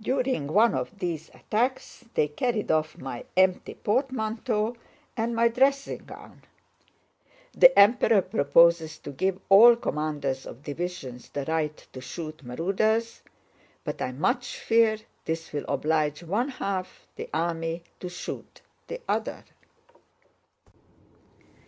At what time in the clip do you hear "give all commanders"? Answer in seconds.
9.10-10.46